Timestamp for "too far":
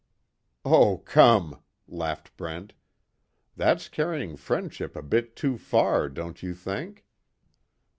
5.35-6.09